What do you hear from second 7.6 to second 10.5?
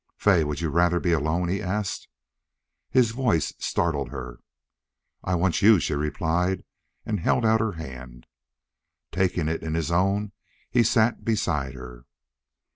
her hand. Taking it in his own,